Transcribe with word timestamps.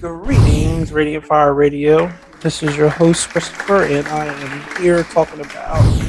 Greetings, 0.00 0.92
Radiant 0.92 1.26
Fire 1.26 1.52
Radio. 1.52 2.10
This 2.40 2.62
is 2.62 2.74
your 2.74 2.88
host, 2.88 3.28
Christopher, 3.28 3.82
and 3.82 4.08
I 4.08 4.24
am 4.24 4.82
here 4.82 5.02
talking 5.02 5.40
about 5.40 6.02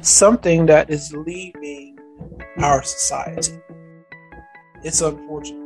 something 0.00 0.66
that 0.66 0.90
is 0.90 1.12
leaving 1.12 1.96
our 2.58 2.82
society. 2.82 3.56
It's 4.82 5.00
unfortunate. 5.00 5.62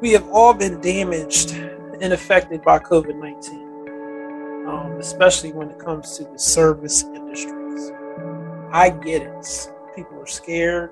We 0.00 0.10
have 0.10 0.26
all 0.30 0.52
been 0.54 0.80
damaged 0.80 1.52
and 1.52 2.12
affected 2.12 2.64
by 2.64 2.80
COVID 2.80 3.14
19, 3.14 4.66
um, 4.66 4.96
especially 4.98 5.52
when 5.52 5.70
it 5.70 5.78
comes 5.78 6.18
to 6.18 6.24
the 6.24 6.38
service 6.38 7.04
industries. 7.04 7.92
I 8.72 8.90
get 8.90 9.22
it. 9.22 9.70
People 9.94 10.18
are 10.18 10.26
scared, 10.26 10.90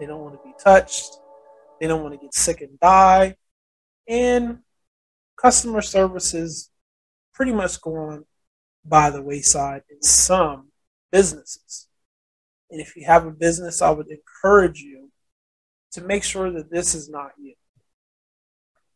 they 0.00 0.06
don't 0.06 0.22
want 0.22 0.32
to 0.32 0.48
be 0.48 0.54
touched 0.58 1.18
they 1.80 1.86
don't 1.86 2.02
want 2.02 2.14
to 2.14 2.20
get 2.20 2.34
sick 2.34 2.60
and 2.60 2.78
die. 2.80 3.36
And 4.06 4.60
customer 5.36 5.82
services 5.82 6.70
pretty 7.32 7.52
much 7.52 7.80
gone 7.80 8.24
by 8.84 9.10
the 9.10 9.22
wayside 9.22 9.82
in 9.90 10.02
some 10.02 10.68
businesses. 11.12 11.88
And 12.70 12.80
if 12.80 12.96
you 12.96 13.06
have 13.06 13.26
a 13.26 13.30
business, 13.30 13.80
I 13.80 13.90
would 13.90 14.08
encourage 14.08 14.80
you 14.80 15.10
to 15.92 16.00
make 16.02 16.24
sure 16.24 16.50
that 16.50 16.70
this 16.70 16.94
is 16.94 17.08
not 17.08 17.32
you. 17.38 17.54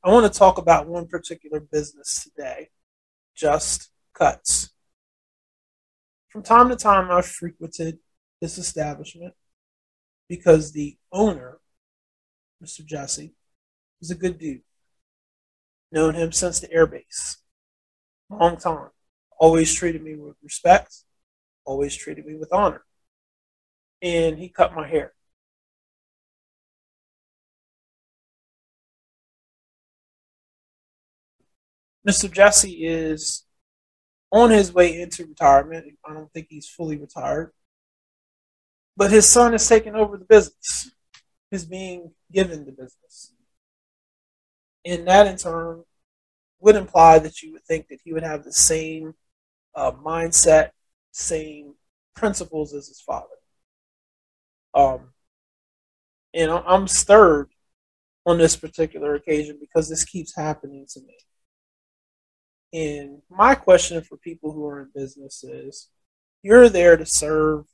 I 0.04 0.10
want 0.10 0.30
to 0.30 0.38
talk 0.38 0.58
about 0.58 0.88
one 0.88 1.06
particular 1.06 1.60
business 1.60 2.24
today, 2.24 2.70
Just 3.36 3.90
Cuts. 4.14 4.70
From 6.28 6.42
time 6.42 6.68
to 6.70 6.76
time, 6.76 7.10
I've 7.10 7.26
frequented 7.26 7.98
this 8.40 8.58
establishment 8.58 9.34
because 10.28 10.72
the 10.72 10.96
owner 11.12 11.58
Mr. 12.62 12.84
Jesse. 12.84 13.34
He's 13.98 14.10
a 14.10 14.14
good 14.14 14.38
dude. 14.38 14.62
Known 15.90 16.14
him 16.14 16.32
since 16.32 16.60
the 16.60 16.68
airbase. 16.68 17.38
Long 18.30 18.56
time. 18.56 18.90
Always 19.38 19.74
treated 19.74 20.02
me 20.02 20.14
with 20.14 20.36
respect. 20.42 21.04
Always 21.64 21.96
treated 21.96 22.24
me 22.24 22.36
with 22.36 22.52
honor. 22.52 22.84
And 24.00 24.38
he 24.38 24.48
cut 24.48 24.74
my 24.74 24.88
hair. 24.88 25.12
Mr. 32.08 32.30
Jesse 32.30 32.84
is 32.84 33.44
on 34.32 34.50
his 34.50 34.72
way 34.72 35.00
into 35.00 35.24
retirement. 35.24 35.86
I 36.04 36.14
don't 36.14 36.32
think 36.32 36.48
he's 36.48 36.68
fully 36.68 36.96
retired. 36.96 37.52
But 38.96 39.12
his 39.12 39.28
son 39.28 39.54
is 39.54 39.68
taking 39.68 39.94
over 39.94 40.16
the 40.16 40.24
business 40.24 40.90
is 41.52 41.66
being 41.66 42.10
given 42.32 42.64
the 42.64 42.72
business. 42.72 43.32
And 44.84 45.06
that 45.06 45.26
in 45.26 45.36
turn 45.36 45.84
would 46.60 46.76
imply 46.76 47.18
that 47.18 47.42
you 47.42 47.52
would 47.52 47.64
think 47.64 47.88
that 47.88 48.00
he 48.02 48.12
would 48.12 48.22
have 48.24 48.42
the 48.42 48.52
same 48.52 49.14
uh, 49.74 49.92
mindset, 49.92 50.70
same 51.12 51.74
principles 52.16 52.72
as 52.72 52.88
his 52.88 53.00
father. 53.00 53.26
Um, 54.74 55.10
and 56.34 56.50
I'm 56.50 56.88
stirred 56.88 57.50
on 58.24 58.38
this 58.38 58.56
particular 58.56 59.14
occasion 59.14 59.58
because 59.60 59.88
this 59.88 60.04
keeps 60.04 60.34
happening 60.34 60.86
to 60.90 61.00
me. 61.00 61.16
And 62.72 63.20
my 63.28 63.54
question 63.54 64.02
for 64.02 64.16
people 64.16 64.52
who 64.52 64.66
are 64.66 64.80
in 64.80 64.88
business 64.94 65.44
is 65.44 65.88
you're 66.42 66.70
there 66.70 66.96
to 66.96 67.04
serve 67.04 67.66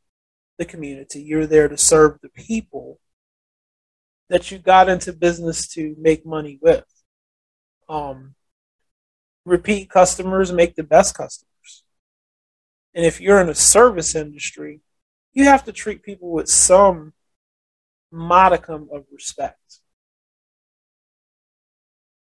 the 0.59 0.65
community, 0.65 1.23
you're 1.23 1.47
there 1.47 1.69
to 1.69 1.79
serve 1.79 2.19
the 2.21 2.31
people 2.31 2.99
that 4.29 4.51
you 4.51 4.59
got 4.59 4.89
into 4.89 5.13
business 5.13 5.67
to 5.69 5.95
make 5.99 6.27
money 6.27 6.59
with. 6.61 6.85
Um, 7.89 8.35
repeat 9.45 9.89
customers 9.91 10.53
make 10.53 10.77
the 10.77 10.83
best 10.83 11.17
customers. 11.17 11.85
And 12.95 13.05
if 13.05 13.21
you're 13.21 13.41
in 13.41 13.49
a 13.49 13.55
service 13.55 14.15
industry, 14.15 14.81
you 15.33 15.45
have 15.45 15.65
to 15.65 15.73
treat 15.73 16.03
people 16.03 16.31
with 16.31 16.49
some 16.49 17.15
modicum 18.11 18.89
of 18.93 19.05
respect 19.13 19.81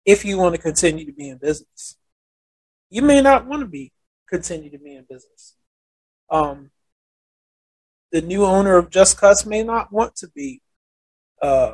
if 0.05 0.25
you 0.25 0.37
want 0.37 0.55
to 0.55 0.61
continue 0.61 1.05
to 1.05 1.13
be 1.13 1.29
in 1.29 1.37
business. 1.37 1.97
You 2.89 3.01
may 3.01 3.21
not 3.21 3.45
want 3.45 3.61
to 3.61 3.67
be 3.67 3.91
continue 4.27 4.69
to 4.71 4.77
be 4.77 4.95
in 4.95 5.05
business. 5.09 5.55
Um, 6.29 6.71
the 8.11 8.21
new 8.21 8.45
owner 8.45 8.75
of 8.75 8.89
Just 8.89 9.17
Cuts 9.17 9.45
may 9.45 9.63
not 9.63 9.91
want 9.91 10.15
to 10.17 10.27
be 10.27 10.61
uh, 11.41 11.73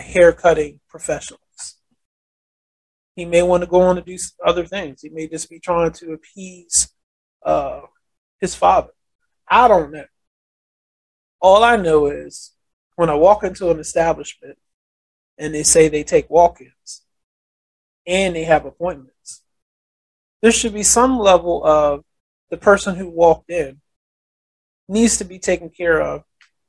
hair 0.00 0.32
cutting 0.32 0.80
professionals. 0.88 1.76
He 3.14 3.24
may 3.24 3.42
want 3.42 3.62
to 3.62 3.68
go 3.68 3.82
on 3.82 3.96
to 3.96 4.02
do 4.02 4.16
other 4.44 4.64
things. 4.64 5.02
He 5.02 5.10
may 5.10 5.28
just 5.28 5.50
be 5.50 5.58
trying 5.58 5.92
to 5.92 6.12
appease 6.12 6.88
uh, 7.44 7.82
his 8.40 8.54
father. 8.54 8.92
I 9.48 9.68
don't 9.68 9.92
know. 9.92 10.06
All 11.40 11.62
I 11.62 11.76
know 11.76 12.06
is 12.06 12.52
when 12.96 13.10
I 13.10 13.14
walk 13.14 13.44
into 13.44 13.70
an 13.70 13.78
establishment 13.78 14.58
and 15.36 15.54
they 15.54 15.62
say 15.62 15.88
they 15.88 16.04
take 16.04 16.30
walk 16.30 16.60
ins 16.60 17.02
and 18.06 18.34
they 18.34 18.44
have 18.44 18.64
appointments, 18.64 19.42
there 20.40 20.52
should 20.52 20.72
be 20.72 20.82
some 20.82 21.18
level 21.18 21.64
of 21.64 22.04
the 22.50 22.56
person 22.56 22.96
who 22.96 23.08
walked 23.08 23.50
in 23.50 23.80
needs 24.88 25.18
to 25.18 25.24
be 25.24 25.38
taken 25.38 25.68
care 25.68 26.00
of 26.00 26.22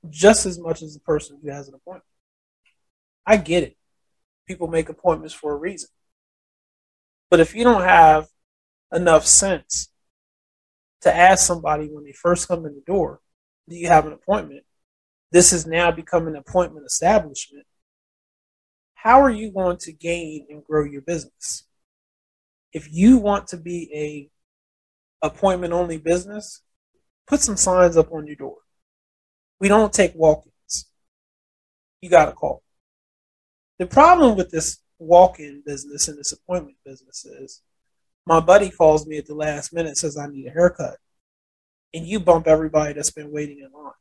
just 0.09 0.45
as 0.45 0.59
much 0.59 0.81
as 0.81 0.93
the 0.93 0.99
person 0.99 1.39
who 1.41 1.49
has 1.49 1.67
an 1.67 1.75
appointment. 1.75 2.05
I 3.25 3.37
get 3.37 3.63
it. 3.63 3.77
People 4.47 4.67
make 4.67 4.89
appointments 4.89 5.33
for 5.33 5.53
a 5.53 5.57
reason. 5.57 5.89
But 7.29 7.39
if 7.39 7.55
you 7.55 7.63
don't 7.63 7.83
have 7.83 8.27
enough 8.93 9.25
sense 9.25 9.89
to 11.01 11.15
ask 11.15 11.45
somebody 11.45 11.87
when 11.87 12.03
they 12.03 12.11
first 12.11 12.47
come 12.47 12.65
in 12.65 12.75
the 12.75 12.83
door, 12.85 13.21
do 13.67 13.75
you 13.75 13.87
have 13.87 14.05
an 14.05 14.13
appointment? 14.13 14.63
This 15.31 15.51
has 15.51 15.65
now 15.65 15.89
become 15.91 16.27
an 16.27 16.35
appointment 16.35 16.85
establishment. 16.85 17.65
How 18.93 19.21
are 19.21 19.31
you 19.31 19.51
going 19.51 19.77
to 19.77 19.91
gain 19.91 20.45
and 20.49 20.63
grow 20.63 20.85
your 20.85 21.01
business? 21.01 21.63
If 22.71 22.87
you 22.91 23.17
want 23.17 23.47
to 23.47 23.57
be 23.57 23.89
a 23.93 25.25
appointment 25.25 25.73
only 25.73 25.97
business, 25.97 26.61
put 27.27 27.39
some 27.39 27.57
signs 27.57 27.97
up 27.97 28.11
on 28.11 28.27
your 28.27 28.35
door. 28.35 28.57
We 29.59 29.67
don't 29.69 29.93
take 29.93 30.13
walk-ins. 30.15 30.85
You 32.01 32.09
got 32.09 32.25
to 32.25 32.33
call. 32.33 32.61
The 33.79 33.87
problem 33.87 34.35
with 34.35 34.51
this 34.51 34.79
walk-in 34.99 35.63
business 35.65 36.07
and 36.07 36.17
this 36.17 36.31
appointment 36.31 36.77
business 36.85 37.25
is 37.25 37.61
my 38.25 38.39
buddy 38.39 38.69
calls 38.69 39.05
me 39.05 39.17
at 39.17 39.25
the 39.25 39.35
last 39.35 39.73
minute 39.73 39.97
says 39.97 40.17
I 40.17 40.27
need 40.27 40.47
a 40.47 40.51
haircut. 40.51 40.97
And 41.93 42.07
you 42.07 42.19
bump 42.19 42.47
everybody 42.47 42.93
that's 42.93 43.11
been 43.11 43.31
waiting 43.31 43.59
in 43.59 43.71
line. 43.71 43.91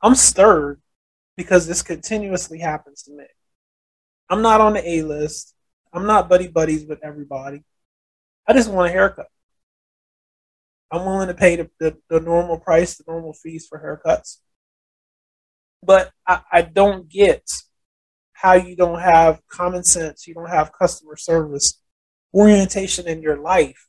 I'm 0.00 0.14
stirred 0.14 0.80
because 1.36 1.66
this 1.66 1.82
continuously 1.82 2.58
happens 2.58 3.02
to 3.02 3.12
me. 3.12 3.24
I'm 4.28 4.42
not 4.42 4.60
on 4.60 4.72
the 4.72 4.88
A 4.88 5.02
list. 5.02 5.54
I'm 5.92 6.06
not 6.06 6.28
buddy 6.28 6.48
buddies 6.48 6.86
with 6.86 7.00
everybody. 7.04 7.62
I 8.48 8.54
just 8.54 8.70
want 8.70 8.88
a 8.88 8.92
haircut. 8.92 9.28
I'm 10.90 11.04
willing 11.04 11.28
to 11.28 11.34
pay 11.34 11.56
the, 11.56 11.70
the, 11.78 11.96
the 12.08 12.20
normal 12.20 12.58
price, 12.58 12.96
the 12.96 13.04
normal 13.06 13.32
fees 13.32 13.66
for 13.68 13.78
haircuts. 13.78 14.38
But 15.82 16.10
I, 16.26 16.40
I 16.50 16.62
don't 16.62 17.08
get 17.08 17.48
how 18.42 18.54
you 18.54 18.74
don't 18.74 19.00
have 19.00 19.40
common 19.46 19.84
sense, 19.84 20.26
you 20.26 20.34
don't 20.34 20.50
have 20.50 20.72
customer 20.72 21.16
service 21.16 21.80
orientation 22.34 23.06
in 23.06 23.22
your 23.22 23.36
life. 23.36 23.86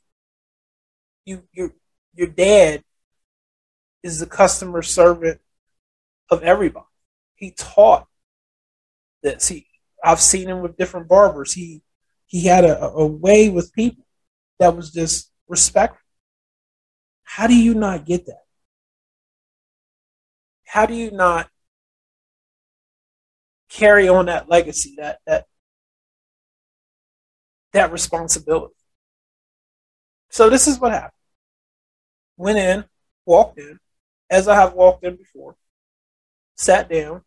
You 1.26 1.44
your 1.52 1.74
your 2.14 2.28
dad 2.28 2.84
is 4.04 4.20
the 4.20 4.28
customer 4.28 4.84
servant 4.84 5.42
of 6.30 6.44
everybody. 6.44 6.86
He 7.34 7.50
taught 7.50 8.08
this. 9.24 9.48
He 9.48 9.66
I've 10.04 10.22
seen 10.22 10.50
him 10.50 10.62
with 10.62 10.78
different 10.78 11.08
barbers. 11.08 11.54
He 11.54 11.82
he 12.28 12.46
had 12.46 12.64
a, 12.64 12.80
a 12.80 13.08
way 13.08 13.50
with 13.50 13.74
people 13.74 14.06
that 14.60 14.76
was 14.76 14.92
just 14.92 15.32
respectful. 15.48 16.00
How 17.24 17.48
do 17.48 17.56
you 17.56 17.74
not 17.74 18.06
get 18.06 18.28
that? 18.28 18.44
How 20.68 20.86
do 20.86 20.94
you 20.94 21.10
not 21.10 21.50
carry 23.74 24.08
on 24.08 24.28
that 24.28 24.48
legacy, 24.48 24.94
that 24.98 25.20
that 25.26 25.46
that 27.74 27.92
responsibility. 27.92 28.76
So 30.30 30.50
this 30.50 30.68
is 30.68 30.80
what 30.80 30.92
happened. 30.92 31.12
Went 32.38 32.60
in, 32.60 32.86
walked 33.26 33.60
in, 33.60 33.80
as 34.30 34.48
I 34.48 34.56
have 34.56 34.74
walked 34.74 35.04
in 35.04 35.16
before, 35.16 35.56
sat 36.56 36.90
down. 36.90 37.24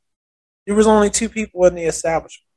There 0.66 0.74
was 0.74 0.86
only 0.86 1.10
two 1.10 1.28
people 1.28 1.64
in 1.66 1.74
the 1.74 1.84
establishment. 1.84 2.48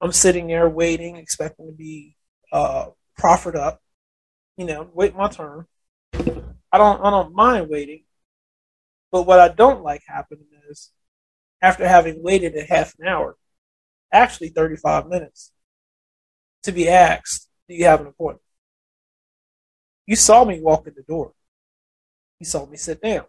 I'm 0.00 0.12
sitting 0.12 0.46
there 0.46 0.68
waiting, 0.68 1.16
expecting 1.16 1.66
to 1.66 1.72
be 1.72 2.16
uh, 2.52 2.86
proffered 3.16 3.56
up. 3.56 3.82
You 4.56 4.66
know, 4.66 4.88
wait 4.94 5.14
my 5.14 5.28
turn. 5.28 5.66
I 6.72 6.78
don't 6.78 7.04
I 7.04 7.10
don't 7.10 7.34
mind 7.34 7.68
waiting. 7.68 8.04
But 9.12 9.22
what 9.22 9.40
I 9.40 9.48
don't 9.48 9.82
like 9.82 10.02
happening 10.06 10.46
is 10.70 10.90
after 11.62 11.86
having 11.86 12.22
waited 12.22 12.56
a 12.56 12.64
half 12.64 12.94
an 12.98 13.06
hour, 13.06 13.36
actually 14.12 14.48
35 14.48 15.06
minutes, 15.08 15.52
to 16.62 16.72
be 16.72 16.88
asked, 16.88 17.48
Do 17.68 17.74
you 17.74 17.84
have 17.84 18.00
an 18.00 18.06
appointment? 18.08 18.42
You 20.06 20.16
saw 20.16 20.44
me 20.44 20.60
walk 20.60 20.86
in 20.86 20.94
the 20.96 21.02
door. 21.02 21.32
You 22.38 22.46
saw 22.46 22.66
me 22.66 22.76
sit 22.76 23.00
down. 23.00 23.24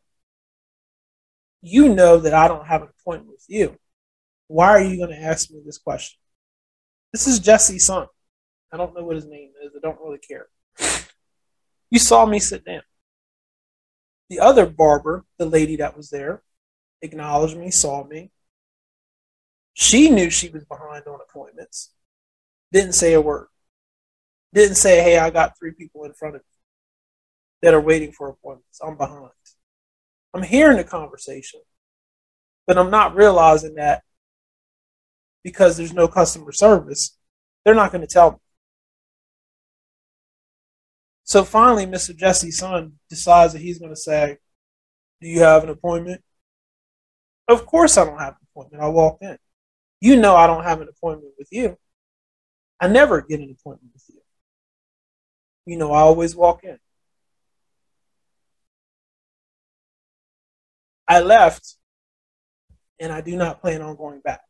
You 1.62 1.94
know 1.94 2.18
that 2.18 2.34
I 2.34 2.48
don't 2.48 2.66
have 2.66 2.82
an 2.82 2.90
appointment 3.00 3.34
with 3.34 3.46
you. 3.48 3.78
Why 4.48 4.70
are 4.70 4.82
you 4.82 4.98
going 4.98 5.12
to 5.12 5.24
ask 5.24 5.52
me 5.52 5.62
this 5.64 5.78
question? 5.78 6.18
This 7.14 7.28
is 7.28 7.40
Jesse's 7.40 7.86
son. 7.86 8.08
I 8.72 8.78
don't 8.78 8.96
know 8.96 9.04
what 9.04 9.16
his 9.16 9.28
name 9.28 9.52
is. 9.64 9.72
I 9.76 9.80
don't 9.82 10.00
really 10.02 10.18
care. 10.18 10.48
You 11.90 12.00
saw 12.00 12.26
me 12.26 12.40
sit 12.40 12.66
down. 12.66 12.82
The 14.30 14.40
other 14.40 14.66
barber, 14.66 15.26
the 15.38 15.46
lady 15.46 15.76
that 15.76 15.98
was 15.98 16.10
there, 16.10 16.42
acknowledged 17.02 17.58
me, 17.58 17.72
saw 17.72 18.04
me. 18.06 18.32
She 19.74 20.10
knew 20.10 20.30
she 20.30 20.50
was 20.50 20.66
behind 20.66 21.08
on 21.08 21.20
appointments. 21.22 21.92
Didn't 22.72 22.94
say 22.94 23.14
a 23.14 23.22
word. 23.22 23.48
Didn't 24.54 24.76
say, 24.76 25.02
hey, 25.02 25.18
I 25.18 25.30
got 25.30 25.58
three 25.58 25.72
people 25.72 26.04
in 26.04 26.14
front 26.14 26.36
of 26.36 26.42
me 26.42 26.48
that 27.62 27.74
are 27.74 27.82
waiting 27.82 28.12
for 28.12 28.30
appointments. 28.30 28.80
I'm 28.84 28.98
behind. 28.98 29.32
I'm 30.34 30.44
hearing 30.44 30.78
the 30.78 30.84
conversation, 30.84 31.62
but 32.66 32.78
I'm 32.78 32.90
not 32.90 33.16
realizing 33.16 33.76
that 33.76 34.04
because 35.44 35.78
there's 35.78 35.94
no 35.94 36.08
customer 36.08 36.52
service, 36.52 37.18
they're 37.64 37.76
not 37.76 37.92
going 37.92 38.02
to 38.02 38.08
tell 38.08 38.32
me. 38.32 38.38
So 41.24 41.44
finally, 41.44 41.86
Mr. 41.86 42.16
Jesse's 42.16 42.58
son 42.58 42.94
decides 43.10 43.54
that 43.54 43.62
he's 43.62 43.80
going 43.80 43.92
to 43.92 44.00
say, 44.00 44.38
Do 45.22 45.28
you 45.28 45.42
have 45.42 45.64
an 45.64 45.70
appointment? 45.70 46.22
Of 47.52 47.66
course, 47.66 47.98
I 47.98 48.06
don't 48.06 48.18
have 48.18 48.34
an 48.34 48.48
appointment. 48.52 48.84
I 48.84 48.88
walk 48.88 49.18
in. 49.22 49.38
You 50.00 50.16
know, 50.16 50.36
I 50.36 50.48
don't 50.48 50.64
have 50.64 50.80
an 50.80 50.88
appointment 50.88 51.34
with 51.38 51.50
you. 51.52 51.78
I 52.80 52.88
never 52.88 53.22
get 53.22 53.42
an 53.42 53.56
appointment 53.60 53.94
with 53.94 54.06
you. 54.08 54.22
You 55.66 55.78
know, 55.78 55.92
I 55.92 56.00
always 56.00 56.36
walk 56.36 56.64
in. 56.64 56.80
I 61.08 61.20
left, 61.20 61.76
and 63.00 63.12
I 63.12 63.20
do 63.20 63.36
not 63.36 63.60
plan 63.60 63.82
on 63.82 63.98
going 63.98 64.22
back. 64.22 64.42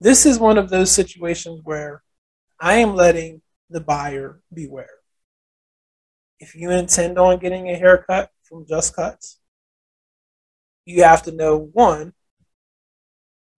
This 0.00 0.26
is 0.26 0.38
one 0.38 0.58
of 0.58 0.70
those 0.70 0.92
situations 0.92 1.60
where 1.64 2.04
I 2.60 2.74
am 2.74 2.94
letting 2.94 3.42
the 3.68 3.80
buyer 3.80 4.40
beware. 4.54 4.88
If 6.38 6.54
you 6.54 6.70
intend 6.70 7.18
on 7.18 7.40
getting 7.40 7.68
a 7.68 7.74
haircut 7.74 8.30
from 8.44 8.64
Just 8.64 8.94
Cuts, 8.94 9.37
you 10.88 11.02
have 11.04 11.22
to 11.24 11.32
know 11.32 11.70
one, 11.72 12.14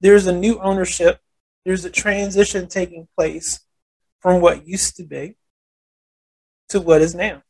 there's 0.01 0.27
a 0.27 0.37
new 0.37 0.59
ownership, 0.61 1.21
there's 1.65 1.85
a 1.85 1.91
transition 1.91 2.67
taking 2.67 3.07
place 3.17 3.61
from 4.21 4.41
what 4.41 4.67
used 4.67 4.97
to 4.97 5.05
be 5.05 5.37
to 6.69 6.81
what 6.81 7.03
is 7.03 7.15
now. 7.15 7.43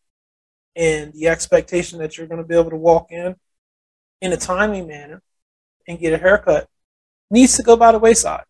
And 0.76 1.12
the 1.12 1.28
expectation 1.28 1.98
that 1.98 2.16
you're 2.16 2.26
going 2.26 2.42
to 2.42 2.46
be 2.46 2.56
able 2.56 2.70
to 2.70 2.76
walk 2.76 3.06
in 3.10 3.36
in 4.20 4.32
a 4.32 4.36
timely 4.36 4.82
manner 4.82 5.22
and 5.88 5.98
get 5.98 6.12
a 6.12 6.18
haircut 6.18 6.68
needs 7.30 7.56
to 7.56 7.62
go 7.62 7.76
by 7.76 7.92
the 7.92 7.98
wayside 7.98 8.44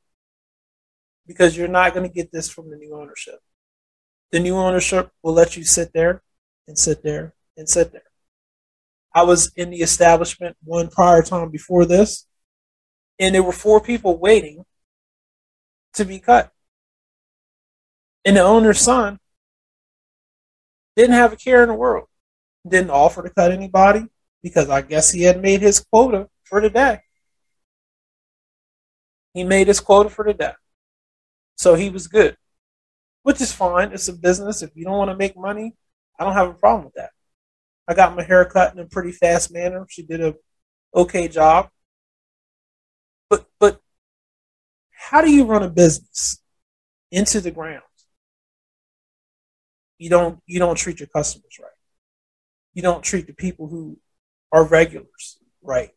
because 1.27 1.57
you're 1.57 1.69
not 1.69 1.95
going 1.95 2.07
to 2.07 2.13
get 2.13 2.33
this 2.33 2.49
from 2.49 2.71
the 2.71 2.77
new 2.77 2.95
ownership. 2.95 3.41
The 4.33 4.41
new 4.41 4.57
ownership 4.57 5.11
will 5.23 5.33
let 5.33 5.57
you 5.57 5.65
sit 5.65 5.93
there 5.93 6.23
and 6.67 6.79
sit 6.79 7.03
there 7.03 7.35
and 7.57 7.69
sit 7.69 7.93
there. 7.93 8.10
I 9.15 9.23
was 9.23 9.53
in 9.57 9.71
the 9.71 9.79
establishment 9.79 10.57
one 10.65 10.89
prior 10.89 11.23
time 11.23 11.51
before 11.51 11.85
this, 11.85 12.27
and 13.19 13.35
there 13.35 13.43
were 13.43 13.53
four 13.53 13.81
people 13.81 14.19
waiting 14.19 14.65
to 15.95 16.05
be 16.05 16.19
cut. 16.19 16.53
And 18.25 18.37
the 18.37 18.43
owner's 18.43 18.81
son 18.81 19.19
didn't 20.97 21.15
have 21.15 21.33
a 21.33 21.37
care 21.37 21.63
in 21.63 21.69
the 21.69 21.75
world, 21.75 22.09
didn't 22.69 22.91
offer 22.91 23.23
to 23.23 23.31
cut 23.31 23.53
anybody 23.53 24.07
because 24.43 24.69
I 24.69 24.83
guess 24.83 25.11
he 25.11 25.23
had 25.23 25.41
made 25.41 25.61
his 25.61 25.81
quota 25.81 26.29
for 26.45 26.61
the 26.61 26.71
day. 26.71 27.01
He 29.35 29.45
made 29.45 29.69
his 29.69 29.81
quota 29.81 30.11
for 30.11 30.25
the 30.25 30.35
day. 30.35 30.53
So 31.57 31.75
he 31.75 31.91
was 31.91 32.07
good 32.07 32.37
which 33.23 33.41
is 33.41 33.53
fine. 33.53 33.93
It's 33.93 34.09
a 34.09 34.13
business. 34.13 34.63
If 34.63 34.71
you 34.75 34.85
don't 34.85 34.99
want 34.99 35.11
to 35.11 35.17
make 35.17 35.37
money, 35.37 35.75
I 36.19 36.25
don't 36.25 36.33
have 36.33 36.49
a 36.49 36.55
problem 36.55 36.85
with 36.85 36.95
that. 36.95 37.11
I 37.91 37.95
got 37.95 38.15
my 38.15 38.23
hair 38.23 38.45
cut 38.45 38.73
in 38.73 38.79
a 38.79 38.85
pretty 38.85 39.11
fast 39.11 39.53
manner. 39.53 39.85
She 39.89 40.05
did 40.05 40.21
a 40.21 40.37
okay 40.95 41.27
job. 41.27 41.71
But 43.29 43.47
but 43.59 43.81
how 44.93 45.23
do 45.23 45.33
you 45.33 45.45
run 45.45 45.65
a 45.65 45.69
business 45.69 46.41
into 47.11 47.41
the 47.41 47.51
ground? 47.51 47.83
You 49.99 50.09
don't 50.09 50.39
you 50.47 50.61
don't 50.61 50.77
treat 50.77 51.01
your 51.01 51.09
customers 51.09 51.59
right. 51.61 51.71
You 52.75 52.83
don't 52.83 53.03
treat 53.03 53.27
the 53.27 53.33
people 53.33 53.67
who 53.67 53.99
are 54.53 54.63
regulars 54.63 55.39
right. 55.61 55.91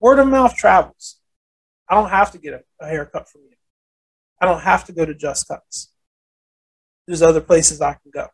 Word 0.00 0.18
of 0.18 0.26
mouth 0.26 0.56
travels. 0.56 1.20
I 1.88 1.94
don't 1.94 2.10
have 2.10 2.32
to 2.32 2.38
get 2.38 2.54
a, 2.54 2.84
a 2.84 2.88
haircut 2.88 3.28
from 3.28 3.42
you. 3.42 3.56
I 4.40 4.46
don't 4.46 4.62
have 4.62 4.84
to 4.86 4.92
go 4.92 5.06
to 5.06 5.14
Just 5.14 5.46
Cuts. 5.46 5.92
There's 7.06 7.22
other 7.22 7.40
places 7.40 7.80
I 7.80 7.92
can 7.92 8.10
go. 8.12 8.26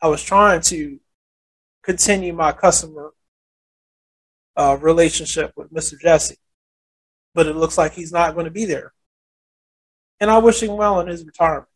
I 0.00 0.08
was 0.08 0.22
trying 0.22 0.60
to 0.62 1.00
continue 1.82 2.32
my 2.32 2.52
customer 2.52 3.12
uh, 4.56 4.76
relationship 4.80 5.52
with 5.56 5.72
Mr. 5.72 5.98
Jesse, 5.98 6.38
but 7.34 7.46
it 7.46 7.56
looks 7.56 7.78
like 7.78 7.92
he's 7.92 8.12
not 8.12 8.34
going 8.34 8.44
to 8.44 8.50
be 8.50 8.64
there. 8.64 8.92
And 10.20 10.30
I 10.30 10.38
wish 10.38 10.62
him 10.62 10.76
well 10.76 11.00
in 11.00 11.06
his 11.06 11.24
retirement. 11.24 11.68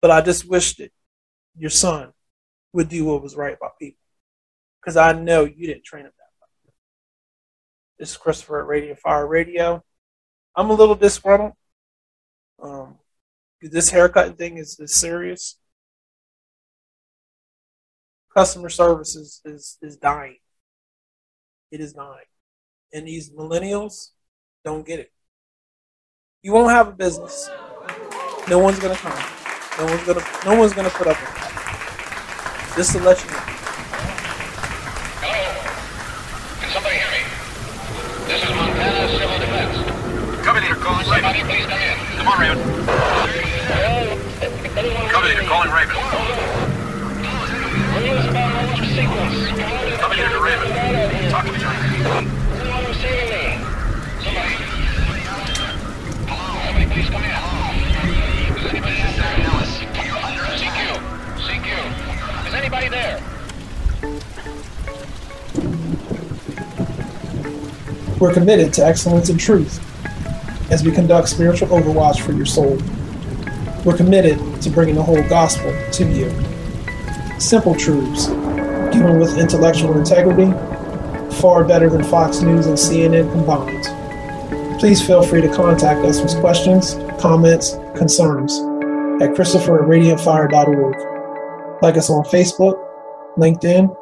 But 0.00 0.10
I 0.10 0.20
just 0.20 0.48
wish 0.48 0.76
that 0.76 0.92
your 1.56 1.70
son 1.70 2.12
would 2.72 2.88
do 2.88 3.04
what 3.04 3.22
was 3.22 3.36
right 3.36 3.58
by 3.58 3.68
people. 3.78 4.00
Because 4.80 4.96
I 4.96 5.12
know 5.12 5.44
you 5.44 5.66
didn't 5.66 5.84
train 5.84 6.04
him 6.04 6.12
that 6.18 6.68
way. 6.68 6.72
This 7.98 8.10
is 8.10 8.16
Christopher 8.16 8.60
at 8.60 8.66
Radiant 8.66 8.98
Fire 8.98 9.26
Radio. 9.26 9.82
I'm 10.56 10.70
a 10.70 10.74
little 10.74 10.94
disgruntled. 10.94 11.52
Um, 12.62 12.98
this 13.60 13.90
haircut 13.90 14.36
thing 14.36 14.58
is, 14.58 14.78
is 14.78 14.94
serious. 14.94 15.56
Customer 18.34 18.68
service 18.68 19.14
is, 19.14 19.40
is, 19.44 19.78
is 19.80 19.96
dying. 19.96 20.38
It 21.70 21.80
is 21.80 21.92
dying. 21.92 22.26
And 22.92 23.06
these 23.06 23.30
millennials 23.30 24.10
don't 24.64 24.84
get 24.84 24.98
it. 24.98 25.12
You 26.42 26.52
won't 26.52 26.70
have 26.72 26.88
a 26.88 26.92
business. 26.92 27.48
No 28.48 28.58
one's 28.58 28.80
gonna 28.80 28.96
come. 28.96 29.12
No 29.78 29.86
one's 29.86 30.04
gonna 30.04 30.24
no 30.44 30.58
one's 30.58 30.72
gonna 30.74 30.90
put 30.90 31.06
up 31.06 31.18
with 31.18 31.34
that. 31.34 32.72
Just 32.76 32.92
to 32.92 32.98
let 33.00 33.22
you 33.22 33.30
know. 33.30 33.36
Hello? 35.22 35.40
Can 36.60 36.70
somebody 36.74 36.96
hear 36.96 37.10
me? 37.14 37.22
This 38.26 38.42
is 38.42 38.50
Montana 38.50 39.08
Civil 39.14 39.38
Defense. 39.38 40.44
Come 40.44 40.56
in 40.58 40.62
here, 40.64 40.74
calling 40.74 41.06
Somebody 41.06 41.42
Raven. 41.42 41.48
please 41.48 41.66
come 41.66 41.80
in. 41.80 41.96
Come 42.18 42.28
on, 42.28 42.38
Raven. 42.42 42.58
Come 45.08 45.24
in 45.24 45.30
here, 45.30 45.46
calling 45.48 45.70
Raven. 45.70 46.73
We're 68.20 68.34
committed 68.34 68.74
to 68.74 68.84
excellence 68.84 69.30
and 69.30 69.40
truth 69.40 69.80
as 70.70 70.84
we 70.84 70.92
conduct 70.92 71.28
spiritual 71.30 71.68
overwatch 71.68 72.20
for 72.20 72.32
your 72.32 72.46
soul. 72.46 72.78
We're 73.82 73.96
committed 73.96 74.38
to 74.60 74.70
bringing 74.70 74.94
the 74.94 75.02
whole 75.02 75.22
gospel 75.28 75.74
to 75.92 76.04
you. 76.04 76.53
Simple 77.44 77.74
truths, 77.74 78.28
given 78.90 79.18
with 79.18 79.36
intellectual 79.36 79.98
integrity, 79.98 80.50
far 81.42 81.62
better 81.62 81.90
than 81.90 82.02
Fox 82.02 82.40
News 82.40 82.64
and 82.64 82.74
CNN 82.74 83.30
combined. 83.32 84.80
Please 84.80 85.06
feel 85.06 85.22
free 85.22 85.42
to 85.42 85.54
contact 85.54 86.00
us 86.06 86.22
with 86.22 86.34
questions, 86.40 86.94
comments, 87.20 87.76
concerns 87.96 88.58
at 89.20 89.34
Christopher 89.34 89.82
at 89.82 89.88
radiantfire.org. 89.90 91.82
Like 91.82 91.98
us 91.98 92.08
on 92.08 92.24
Facebook, 92.24 92.82
LinkedIn, 93.36 93.94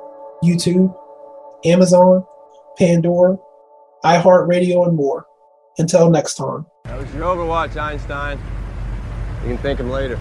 YouTube, 0.45 0.97
Amazon, 1.65 2.25
Pandora, 2.79 3.39
iHeartRadio, 4.05 4.87
and 4.87 4.97
more. 4.97 5.27
Until 5.79 6.11
next 6.11 6.37
time. 6.37 6.67
That 6.85 6.97
was 6.97 7.13
your 7.13 7.25
Overwatch, 7.25 7.77
Einstein. 7.77 8.39
You 9.43 9.49
can 9.49 9.59
thank 9.59 9.81
him 9.81 9.91
later. 9.91 10.17